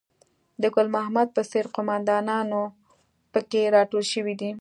[0.61, 2.49] د ګل محمد په څېر قوماندانان
[3.33, 4.49] په کې راټول شوي دي.